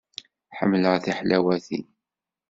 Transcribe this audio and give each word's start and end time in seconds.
Ḥemmleɣ 0.57 0.95
tiḥlawatin. 1.03 1.85